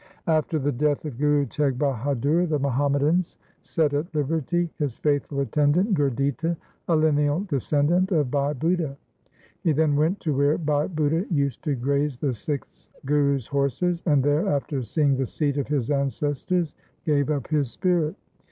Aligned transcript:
After 0.25 0.57
the 0.57 0.71
death 0.71 1.05
of 1.05 1.19
Guru 1.19 1.45
Teg 1.45 1.77
Bahadur 1.77 2.47
the 2.49 2.59
Muham 2.59 2.93
madans 2.93 3.37
set 3.61 3.93
at 3.93 4.15
liberty 4.15 4.67
his 4.79 4.97
faithful 4.97 5.41
attendant 5.41 5.93
Gurditta, 5.93 6.57
a 6.87 6.95
lineal 6.95 7.41
descendant 7.47 8.11
of 8.11 8.31
Bhai 8.31 8.55
Budha. 8.55 8.97
He 9.63 9.73
then 9.73 9.95
went 9.95 10.19
to 10.21 10.33
where 10.35 10.57
Bhai 10.57 10.87
Budha 10.87 11.31
used 11.31 11.61
to 11.65 11.75
graze 11.75 12.17
the 12.17 12.33
sixth 12.33 12.89
Guru's 13.05 13.45
horses, 13.45 14.01
and 14.07 14.23
there 14.23 14.47
after 14.49 14.81
seeing 14.81 15.17
the 15.17 15.27
seat 15.27 15.57
of 15.59 15.67
his 15.67 15.91
ancestors 15.91 16.73
gave 17.05 17.29
up 17.29 17.49
his 17.49 17.69
spirit. 17.69 18.15